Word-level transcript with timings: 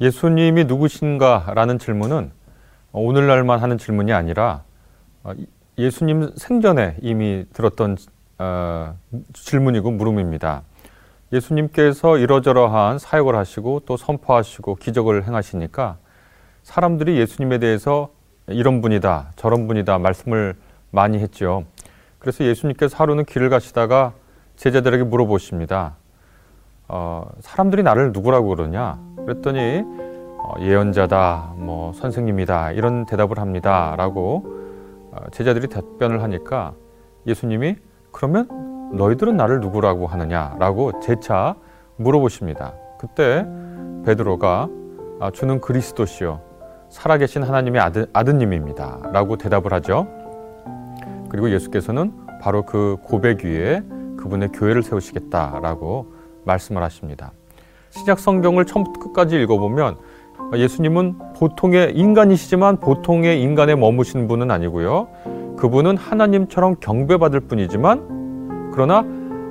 예수님이 0.00 0.64
누구신가라는 0.64 1.78
질문은 1.78 2.30
오늘날만 2.92 3.60
하는 3.60 3.78
질문이 3.78 4.12
아니라 4.12 4.62
어, 5.24 5.32
예수님 5.76 6.32
생전에 6.36 6.96
이미 7.02 7.44
들었던 7.52 7.96
어, 8.38 8.96
질문이고 9.32 9.90
물음입니다. 9.90 10.62
예수님께서 11.32 12.16
이러저러한 12.18 12.98
사역을 12.98 13.36
하시고 13.36 13.82
또 13.86 13.96
선포하시고 13.96 14.76
기적을 14.76 15.26
행하시니까 15.26 15.98
사람들이 16.62 17.18
예수님에 17.18 17.58
대해서 17.58 18.10
이런 18.46 18.80
분이다, 18.80 19.32
저런 19.36 19.66
분이다 19.66 19.98
말씀을 19.98 20.54
많이 20.90 21.18
했죠. 21.18 21.64
그래서 22.18 22.44
예수님께서 22.44 22.96
하루는 22.96 23.24
길을 23.24 23.50
가시다가 23.50 24.14
제자들에게 24.56 25.04
물어보십니다. 25.04 25.96
어, 26.88 27.30
사람들이 27.40 27.82
나를 27.82 28.12
누구라고 28.12 28.48
그러냐? 28.48 28.98
그랬더니 29.28 29.84
어, 30.38 30.54
예언자다, 30.60 31.54
뭐 31.56 31.92
선생님이다 31.92 32.72
이런 32.72 33.04
대답을 33.04 33.38
합니다라고 33.38 34.44
어, 35.12 35.30
제자들이 35.32 35.68
답변을 35.68 36.22
하니까 36.22 36.72
예수님이 37.26 37.76
그러면 38.10 38.48
너희들은 38.94 39.36
나를 39.36 39.60
누구라고 39.60 40.06
하느냐라고 40.06 41.00
재차 41.00 41.56
물어보십니다. 41.96 42.72
그때 42.98 43.46
베드로가 44.06 44.68
아, 45.20 45.30
주는 45.30 45.60
그리스도시요 45.60 46.40
살아계신 46.88 47.42
하나님의 47.42 47.82
아드, 47.82 48.08
아드님입니다라고 48.14 49.36
대답을 49.36 49.74
하죠. 49.74 50.06
그리고 51.28 51.50
예수께서는 51.50 52.12
바로 52.40 52.62
그 52.62 52.96
고백 53.02 53.44
위에 53.44 53.82
그분의 54.16 54.50
교회를 54.52 54.82
세우시겠다라고 54.82 56.14
말씀을 56.44 56.82
하십니다. 56.82 57.32
신약 57.90 58.18
성경을 58.18 58.64
처음부터 58.64 59.00
끝까지 59.00 59.40
읽어보면 59.42 59.96
예수님은 60.54 61.18
보통의 61.36 61.96
인간이시지만 61.96 62.78
보통의 62.78 63.42
인간에 63.42 63.74
머무신 63.74 64.28
분은 64.28 64.50
아니고요. 64.50 65.08
그분은 65.56 65.96
하나님처럼 65.96 66.76
경배받을 66.80 67.40
뿐이지만 67.40 68.70
그러나 68.72 69.04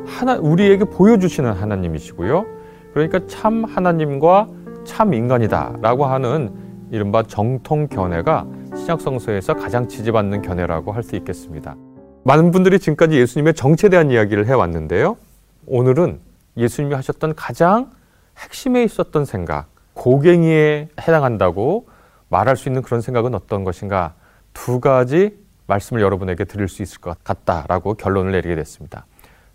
하나 0.06 0.38
우리에게 0.38 0.86
보여주시는 0.86 1.52
하나님이시고요. 1.52 2.46
그러니까 2.94 3.20
참 3.28 3.66
하나님과 3.66 4.48
참 4.86 5.14
인간이다라고 5.14 6.06
하는 6.06 6.54
이른바 6.92 7.24
정통 7.24 7.90
견해가 7.90 8.46
신약 8.76 9.02
성서에서 9.02 9.54
가장 9.56 9.88
지지받는 9.88 10.42
견해라고 10.42 10.94
할 10.94 11.04
수 11.04 11.16
있겠습니다. 11.18 11.76
많은 12.24 12.52
분들이 12.52 12.80
지금까지 12.80 13.18
예수님의 13.20 13.54
정체에 13.54 13.90
대한 13.90 14.10
이야기를 14.10 14.48
해왔는데요. 14.48 15.18
오늘은 15.66 16.20
예수님이 16.56 16.96
하셨던 16.96 17.36
가장 17.36 17.92
핵심에 18.38 18.84
있었던 18.84 19.26
생각, 19.26 19.70
고갱이에 19.94 20.90
해당한다고 21.02 21.88
말할 22.30 22.56
수 22.56 22.70
있는 22.70 22.82
그런 22.82 23.02
생각은 23.02 23.34
어떤 23.34 23.64
것인가 23.64 24.14
두 24.54 24.80
가지 24.80 25.38
말씀을 25.66 26.02
여러분에게 26.02 26.46
드릴 26.46 26.68
수 26.68 26.82
있을 26.82 27.02
것 27.02 27.22
같다라고 27.24 27.96
결론을 27.96 28.32
내리게 28.32 28.56
됐습니다. 28.56 29.06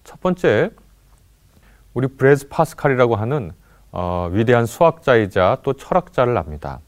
첫 0.05 0.21
번째, 0.21 0.71
우리 1.95 2.09
브레즈 2.09 2.49
파스칼이라고 2.49 3.17
하는 3.17 3.53
어, 3.93 4.29
위대한 4.33 4.67
수학자이자 4.67 5.59
또 5.63 5.75
철학자를 5.75 6.37
압니다. 6.37 6.81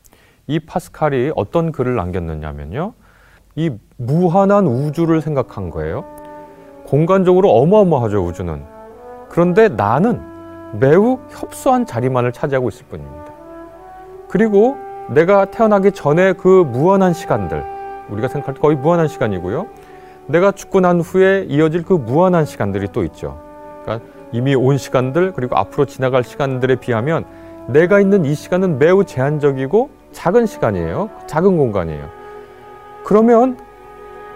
이 0.46 0.58
파스칼이 0.58 1.32
어떤 1.36 1.72
글을 1.72 1.94
남겼느냐면요. 1.94 2.94
이 3.56 3.70
무한한 3.96 4.66
우주를 4.66 5.20
생각한 5.20 5.70
거예요. 5.70 6.04
공간적으로 6.86 7.50
어마어마하죠, 7.52 8.24
우주는. 8.26 8.64
그런데 9.28 9.68
나는 9.68 10.33
매우 10.78 11.18
협소한 11.30 11.86
자리만을 11.86 12.32
차지하고 12.32 12.68
있을 12.68 12.86
뿐입니다. 12.86 13.32
그리고 14.28 14.76
내가 15.08 15.44
태어나기 15.46 15.92
전에 15.92 16.32
그 16.32 16.48
무한한 16.48 17.12
시간들, 17.12 17.64
우리가 18.10 18.28
생각할 18.28 18.54
때 18.54 18.60
거의 18.60 18.76
무한한 18.76 19.06
시간이고요. 19.08 19.66
내가 20.26 20.52
죽고 20.52 20.80
난 20.80 21.00
후에 21.00 21.44
이어질 21.48 21.84
그 21.84 21.92
무한한 21.92 22.44
시간들이 22.44 22.88
또 22.92 23.04
있죠. 23.04 23.38
그러니까 23.82 24.06
이미 24.32 24.54
온 24.54 24.78
시간들, 24.78 25.32
그리고 25.32 25.56
앞으로 25.56 25.84
지나갈 25.84 26.24
시간들에 26.24 26.76
비하면 26.76 27.24
내가 27.68 28.00
있는 28.00 28.24
이 28.24 28.34
시간은 28.34 28.78
매우 28.78 29.04
제한적이고 29.04 29.90
작은 30.12 30.46
시간이에요. 30.46 31.10
작은 31.26 31.56
공간이에요. 31.56 32.08
그러면 33.04 33.58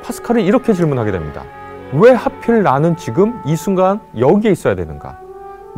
파스칼이 0.03 0.45
이렇게 0.45 0.73
질문하게 0.73 1.11
됩니다. 1.11 1.43
왜 1.95 2.13
하필 2.13 2.63
나는 2.63 2.97
지금 2.97 3.41
이 3.47 3.57
순간 3.57 4.01
여기에 4.19 4.53
있어야 4.53 4.75
되는가? 4.75 5.28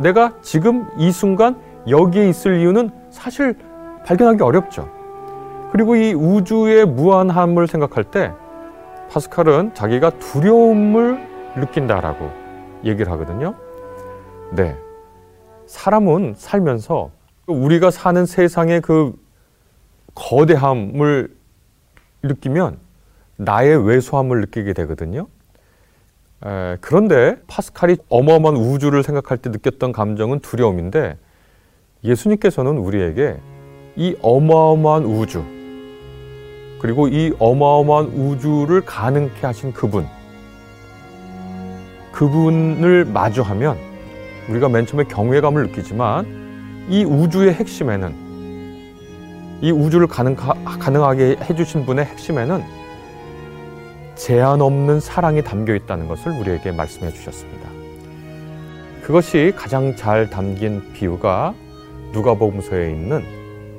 내가 0.01 0.33
지금 0.41 0.87
이 0.97 1.11
순간 1.11 1.55
여기에 1.87 2.29
있을 2.29 2.59
이유는 2.59 2.91
사실 3.09 3.55
발견하기 4.05 4.41
어렵죠. 4.43 4.89
그리고 5.71 5.95
이 5.95 6.13
우주의 6.13 6.85
무한함을 6.85 7.67
생각할 7.67 8.03
때 8.03 8.31
파스칼은 9.11 9.73
자기가 9.73 10.11
두려움을 10.19 11.27
느낀다라고 11.55 12.29
얘기를 12.83 13.11
하거든요. 13.13 13.55
네. 14.51 14.75
사람은 15.65 16.35
살면서 16.37 17.11
우리가 17.47 17.91
사는 17.91 18.25
세상의 18.25 18.81
그 18.81 19.13
거대함을 20.15 21.33
느끼면 22.23 22.77
나의 23.37 23.87
왜소함을 23.87 24.41
느끼게 24.41 24.73
되거든요. 24.73 25.27
에, 26.45 26.77
그런데 26.81 27.35
파스칼이 27.47 27.97
어마어마한 28.09 28.55
우주를 28.57 29.03
생각할 29.03 29.37
때 29.37 29.49
느꼈던 29.49 29.91
감정은 29.91 30.39
두려움인데 30.39 31.17
예수님께서는 32.03 32.77
우리에게 32.77 33.37
이 33.95 34.15
어마어마한 34.21 35.03
우주 35.05 35.43
그리고 36.79 37.07
이 37.07 37.33
어마어마한 37.37 38.05
우주를 38.07 38.81
가능케 38.81 39.45
하신 39.45 39.73
그분 39.73 40.07
그분을 42.11 43.05
마주하면 43.05 43.77
우리가 44.49 44.69
맨 44.69 44.85
처음에 44.85 45.03
경외감을 45.05 45.67
느끼지만 45.67 46.87
이 46.89 47.03
우주의 47.03 47.53
핵심에는 47.53 48.31
이 49.61 49.71
우주를 49.71 50.07
가능, 50.07 50.35
가능하게 50.35 51.37
해주신 51.41 51.85
분의 51.85 52.05
핵심에는 52.05 52.80
제한 54.21 54.61
없는 54.61 54.99
사랑이 54.99 55.43
담겨 55.43 55.73
있다는 55.73 56.07
것을 56.07 56.31
우리에게 56.31 56.71
말씀해 56.71 57.11
주셨습니다. 57.11 57.67
그것이 59.01 59.51
가장 59.55 59.95
잘 59.95 60.29
담긴 60.29 60.93
비유가 60.93 61.55
누가복음서에 62.11 62.91
있는 62.91 63.23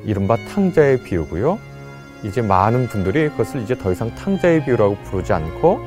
이른바 0.05 0.35
탕자의 0.35 1.05
비유고요. 1.05 1.61
이제 2.25 2.43
많은 2.43 2.89
분들이 2.89 3.29
그것을 3.29 3.63
이제 3.63 3.79
더 3.79 3.93
이상 3.93 4.13
탕자의 4.17 4.65
비유라고 4.65 4.97
부르지 5.05 5.33
않고 5.33 5.79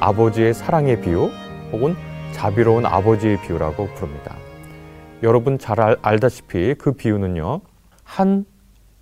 아버지의 0.00 0.54
사랑의 0.54 1.02
비유 1.02 1.30
혹은 1.70 1.94
자비로운 2.32 2.86
아버지의 2.86 3.42
비유라고 3.42 3.88
부릅니다. 3.88 4.34
여러분 5.22 5.58
잘 5.58 5.82
알, 5.82 5.98
알다시피 6.00 6.76
그 6.78 6.92
비유는요. 6.92 7.60
한 8.04 8.46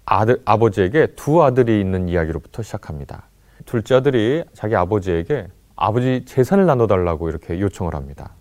아들, 0.05 0.43
아버지에게 0.45 1.15
두 1.15 1.45
아들이 1.45 1.79
있는 1.81 2.09
이야기로부터 2.09 2.65
시작합니다. 2.65 3.30
둘째 3.67 3.97
아들이 3.97 4.45
자기 4.53 4.77
아버지에게 4.77 5.49
아버지 5.77 6.25
재산을 6.27 6.67
나눠달라고 6.67 7.29
이렇게 7.29 7.61
요청을 7.61 7.95
합니다. 7.95 8.35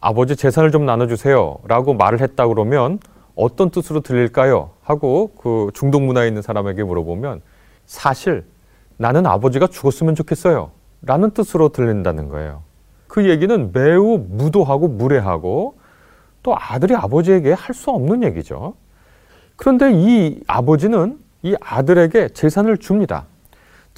아버지 0.00 0.36
재산을 0.36 0.70
좀 0.70 0.86
나눠주세요. 0.86 1.58
라고 1.66 1.94
말을 1.94 2.20
했다 2.20 2.46
그러면 2.46 2.98
어떤 3.34 3.70
뜻으로 3.70 4.00
들릴까요? 4.00 4.70
하고 4.82 5.32
그 5.38 5.70
중동 5.74 6.06
문화에 6.06 6.28
있는 6.28 6.42
사람에게 6.42 6.82
물어보면 6.84 7.40
사실 7.86 8.44
나는 8.96 9.26
아버지가 9.26 9.66
죽었으면 9.66 10.14
좋겠어요. 10.14 10.70
라는 11.02 11.30
뜻으로 11.30 11.70
들린다는 11.70 12.28
거예요. 12.28 12.62
그 13.06 13.28
얘기는 13.28 13.72
매우 13.72 14.18
무도하고 14.28 14.88
무례하고 14.88 15.78
또 16.42 16.54
아들이 16.56 16.94
아버지에게 16.94 17.52
할 17.52 17.74
수 17.74 17.90
없는 17.90 18.22
얘기죠. 18.24 18.74
그런데 19.56 19.90
이 19.92 20.40
아버지는 20.46 21.18
이 21.42 21.54
아들에게 21.60 22.28
재산을 22.30 22.76
줍니다. 22.78 23.26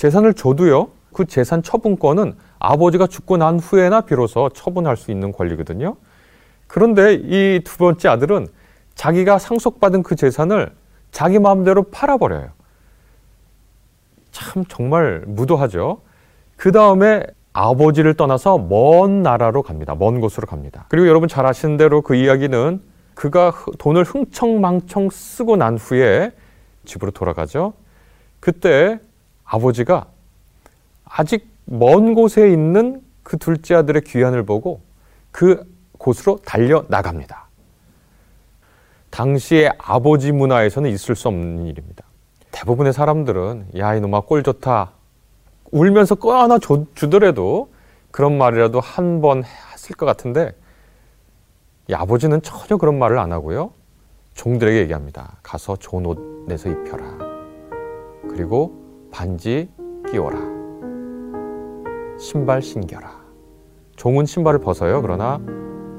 재산을 0.03 0.35
줘도요, 0.35 0.89
그 1.13 1.27
재산 1.27 1.63
처분권은 1.63 2.35
아버지가 2.59 3.07
죽고 3.07 3.37
난 3.37 3.61
후에나 3.61 4.01
비로소 4.01 4.49
처분할 4.49 4.97
수 4.97 5.13
있는 5.13 5.31
권리거든요. 5.31 5.95
그런데 6.67 7.15
이 7.15 7.61
두 7.65 7.77
번째 7.77 8.09
아들은 8.09 8.49
자기가 8.97 9.39
상속받은 9.39 10.03
그 10.03 10.17
재산을 10.17 10.73
자기 11.13 11.39
마음대로 11.39 11.85
팔아버려요. 11.85 12.49
참 14.33 14.65
정말 14.67 15.23
무도하죠. 15.25 16.01
그 16.57 16.73
다음에 16.73 17.23
아버지를 17.53 18.15
떠나서 18.15 18.59
먼 18.59 19.23
나라로 19.23 19.63
갑니다. 19.63 19.95
먼 19.95 20.21
곳으로 20.21 20.49
갑니다. 20.49 20.87
그리고 20.89 21.07
여러분 21.07 21.29
잘 21.29 21.47
아시는 21.47 21.77
대로 21.77 22.03
그 22.03 22.17
이야기는 22.17 22.81
그가 23.15 23.53
돈을 23.79 24.03
흥청망청 24.03 25.11
쓰고 25.11 25.55
난 25.55 25.79
후에 25.79 26.33
집으로 26.87 27.13
돌아가죠. 27.13 27.75
그때 28.41 28.99
아버지가 29.53 30.07
아직 31.05 31.47
먼 31.67 32.15
곳에 32.15 32.51
있는 32.51 33.03
그 33.23 33.37
둘째 33.37 33.75
아들의 33.75 34.03
귀환을 34.03 34.45
보고 34.45 34.81
그 35.31 35.63
곳으로 35.99 36.39
달려 36.45 36.85
나갑니다. 36.89 37.49
당시의 39.11 39.73
아버지 39.79 40.33
문화에서는 40.33 40.89
있을 40.91 41.15
수 41.15 41.29
없는 41.29 41.67
일입니다. 41.67 42.03
대부분의 42.51 42.95
사람들은 42.95 43.67
야 43.77 43.95
이놈아 43.95 44.21
꼴 44.23 44.43
좋다 44.43 44.93
울면서 45.71 46.15
꺼 46.15 46.35
하나 46.35 46.59
줘, 46.59 46.85
주더라도 46.95 47.71
그런 48.11 48.37
말이라도 48.39 48.81
한 48.81 49.21
번 49.21 49.45
했을 49.45 49.95
것 49.97 50.07
같은데 50.07 50.53
이 51.89 51.95
아버지는 51.95 52.41
전혀 52.41 52.79
그런 52.79 52.99
말을 52.99 53.19
안 53.19 53.33
하고요. 53.33 53.73
종들에게 54.35 54.79
얘기합니다. 54.81 55.37
가서 55.43 55.77
좋은 55.77 56.07
옷 56.07 56.19
내서 56.49 56.71
입혀라. 56.71 57.19
그리고 58.31 58.82
반지 59.13 59.69
끼워라. 60.11 60.39
신발 62.19 62.63
신겨라. 62.63 63.11
종은 63.95 64.25
신발을 64.25 64.59
벗어요. 64.59 65.03
그러나 65.03 65.39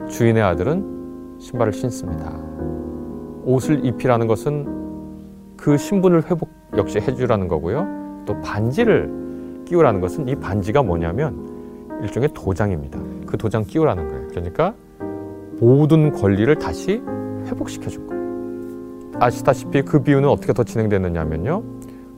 주인의 0.10 0.42
아들은 0.42 1.38
신발을 1.40 1.72
신습니다. 1.72 2.34
옷을 3.46 3.86
입히라는 3.86 4.28
것은 4.28 5.56
그 5.56 5.78
신분을 5.78 6.30
회복 6.30 6.50
역시 6.76 7.00
해주라는 7.00 7.48
거고요. 7.48 8.24
또 8.26 8.42
반지를 8.42 9.64
끼우라는 9.66 10.02
것은 10.02 10.28
이 10.28 10.36
반지가 10.36 10.82
뭐냐면 10.82 11.88
일종의 12.02 12.30
도장입니다. 12.34 13.00
그 13.28 13.38
도장 13.38 13.64
끼우라는 13.64 14.08
거예요. 14.08 14.28
그러니까 14.30 14.74
모든 15.60 16.12
권리를 16.12 16.54
다시 16.58 17.02
회복시켜 17.46 17.90
준 17.90 18.08
거예요. 18.08 18.24
아시다시피 19.20 19.84
그 19.84 20.02
비유는 20.02 20.28
어떻게 20.28 20.52
더 20.52 20.64
진행됐느냐면요. 20.64 21.64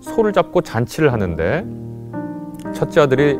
소를 0.06 0.34
잡고 0.34 0.62
잔치를 0.62 1.12
하는데 1.12 1.66
첫째 2.74 3.02
아들이 3.02 3.40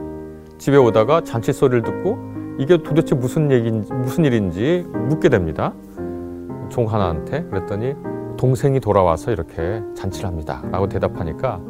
집에 0.58 0.78
오다가 0.78 1.22
잔치 1.22 1.54
소리를 1.54 1.84
듣고 1.84 2.18
이게 2.58 2.82
도대체 2.82 3.16
무슨 3.16 3.52
얘기인지 3.52 3.94
무슨 3.94 4.26
일인지 4.26 4.86
묻게 5.10 5.30
됩니다. 5.30 5.74
종 6.70 6.92
하나한테 6.92 7.44
그랬더니 7.46 7.96
동생이 8.38 8.80
돌아와서 8.80 9.32
이렇게 9.32 9.84
잔치를 9.94 10.28
합니다. 10.28 10.64
라고 10.72 10.88
대답하니까 10.90 11.62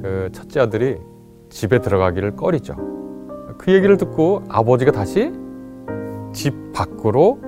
그 0.00 0.28
첫째 0.32 0.60
아들이 0.60 0.98
집에 1.48 1.80
들어가기를 1.80 2.36
꺼리죠. 2.36 2.74
그 3.58 3.72
얘기를 3.72 3.96
듣고 3.96 4.42
아버지가 4.48 4.92
다시 4.92 5.32
집 6.32 6.72
밖으로 6.72 7.38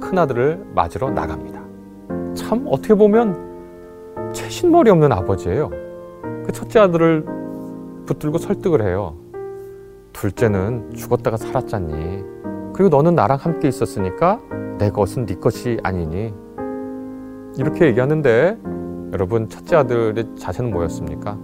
큰 0.00 0.18
아들을 0.18 0.66
맞으러 0.74 1.10
나갑니다. 1.10 1.60
참 2.34 2.66
어떻게 2.68 2.94
보면 2.94 4.32
채신머리 4.32 4.90
없는 4.90 5.12
아버지예요. 5.12 5.81
그 6.44 6.52
첫째 6.52 6.80
아들을 6.80 7.24
붙들고 8.06 8.38
설득을 8.38 8.82
해요. 8.82 9.14
둘째는 10.12 10.92
죽었다가 10.94 11.36
살았잖니. 11.36 12.24
그리고 12.74 12.88
너는 12.88 13.14
나랑 13.14 13.38
함께 13.38 13.68
있었으니까 13.68 14.40
내 14.78 14.90
것은 14.90 15.26
네 15.26 15.34
것이 15.36 15.78
아니니. 15.82 16.34
이렇게 17.56 17.86
얘기하는데 17.86 18.58
여러분 19.12 19.48
첫째 19.48 19.76
아들의 19.76 20.36
자세는 20.36 20.70
뭐였습니까? 20.72 21.38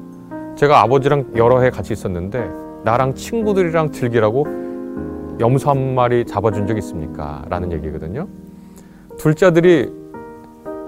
제가 0.57 0.81
아버지랑 0.83 1.33
여러 1.37 1.61
해 1.61 1.71
같이 1.71 1.93
있었는데 1.93 2.51
나랑 2.85 3.15
친구들이랑 3.15 3.93
즐기라고 3.93 4.47
염소 5.41 5.71
한 5.71 5.95
마리 5.95 6.25
잡아준 6.25 6.67
적 6.67 6.77
있습니까? 6.79 7.45
라는 7.49 7.71
얘기거든요. 7.73 8.27
둘째 9.19 9.47
아들이 9.47 9.93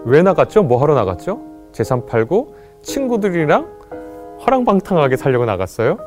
왜 0.04 0.22
나갔죠? 0.22 0.62
뭐 0.62 0.80
하러 0.80 0.94
나갔죠? 0.94 1.40
재산 1.72 2.06
팔고 2.06 2.56
친구들이랑 2.82 3.79
허랑방탕하게 4.44 5.16
살려고 5.16 5.44
나갔어요. 5.44 5.98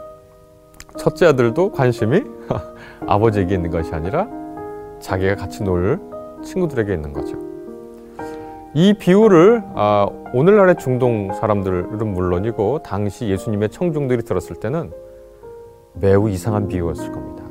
첫째 0.97 1.27
아들도 1.27 1.71
관심이 1.71 2.23
아버지에게 3.07 3.55
있는 3.55 3.69
것이 3.69 3.93
아니라 3.93 4.27
자기가 4.99 5.35
같이 5.35 5.63
놀 5.63 5.99
친구들에게 6.43 6.93
있는 6.93 7.13
거죠. 7.13 7.37
이 8.75 8.93
비유를 8.93 9.63
아, 9.75 10.07
오늘날의 10.33 10.77
중동 10.77 11.31
사람들은 11.33 12.13
물론이고 12.13 12.81
당시 12.83 13.27
예수님의 13.27 13.69
청중들이 13.69 14.23
들었을 14.23 14.55
때는 14.55 14.91
매우 15.93 16.29
이상한 16.29 16.67
비유였을 16.67 17.11
겁니다. 17.11 17.43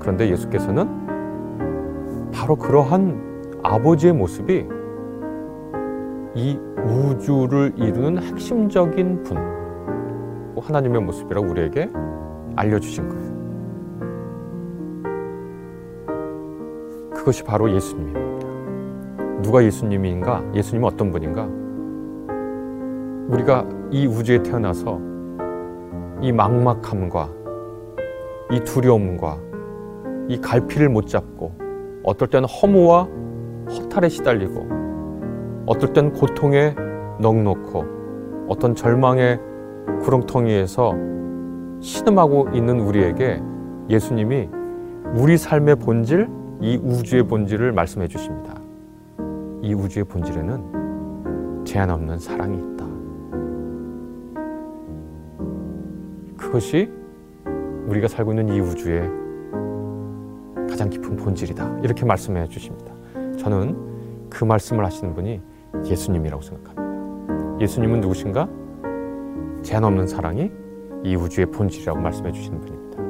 그런데 0.00 0.30
예수께서는 0.30 2.30
바로 2.32 2.56
그러한 2.56 3.60
아버지의 3.62 4.12
모습이 4.12 4.66
이 6.34 6.58
우주를 6.84 7.72
이루는 7.76 8.22
핵심적인 8.22 9.22
분, 9.22 9.55
하나님의 10.60 11.02
모습이라고 11.02 11.46
우리에게 11.48 11.90
알려주신 12.56 13.08
거예요. 13.08 13.36
그것이 17.14 17.42
바로 17.42 17.70
예수님입니다. 17.70 18.46
누가 19.42 19.62
예수님인가? 19.64 20.44
예수님은 20.54 20.88
어떤 20.88 21.10
분인가? 21.10 21.48
우리가 23.28 23.68
이 23.90 24.06
우주에 24.06 24.42
태어나서 24.42 25.00
이 26.22 26.32
막막함과 26.32 27.28
이 28.52 28.60
두려움과 28.60 29.38
이 30.28 30.40
갈피를 30.40 30.88
못 30.88 31.06
잡고 31.08 31.52
어떨 32.04 32.28
때는 32.28 32.48
허무와 32.48 33.08
허탈에 33.68 34.08
시달리고 34.08 34.68
어떨 35.66 35.92
때는 35.92 36.12
고통에 36.12 36.74
넉넉고 37.20 37.84
어떤 38.48 38.74
절망의 38.74 39.40
구렁텅이에서 40.02 40.94
신음하고 41.80 42.48
있는 42.54 42.80
우리에게 42.80 43.42
예수님이 43.88 44.48
우리 45.14 45.36
삶의 45.38 45.76
본질, 45.76 46.28
이 46.60 46.76
우주의 46.82 47.22
본질을 47.22 47.72
말씀해 47.72 48.08
주십니다. 48.08 48.54
이 49.62 49.74
우주의 49.74 50.04
본질에는 50.04 51.64
제한 51.64 51.90
없는 51.90 52.18
사랑이 52.18 52.56
있다. 52.56 52.86
그것이 56.36 56.90
우리가 57.86 58.08
살고 58.08 58.32
있는 58.32 58.48
이 58.48 58.60
우주의 58.60 59.02
가장 60.68 60.90
깊은 60.90 61.16
본질이다. 61.16 61.80
이렇게 61.82 62.04
말씀해 62.04 62.48
주십니다. 62.48 62.92
저는 63.38 64.28
그 64.28 64.44
말씀을 64.44 64.84
하시는 64.84 65.14
분이 65.14 65.40
예수님이라고 65.84 66.42
생각합니다. 66.42 67.60
예수님은 67.60 68.00
누구신가? 68.00 68.48
제한 69.66 69.82
없는 69.82 70.06
사랑이 70.06 70.48
이 71.04 71.16
우주의 71.16 71.44
본질이라고 71.50 71.98
말씀해 71.98 72.30
주시는 72.30 72.60
분입니다. 72.60 73.05